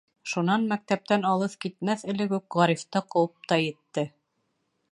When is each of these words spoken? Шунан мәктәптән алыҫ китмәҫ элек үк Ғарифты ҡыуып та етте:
Шунан 0.29 0.63
мәктәптән 0.69 1.27
алыҫ 1.31 1.55
китмәҫ 1.65 2.05
элек 2.13 2.33
үк 2.37 2.57
Ғарифты 2.61 3.05
ҡыуып 3.15 3.47
та 3.53 3.61
етте: 3.65 4.07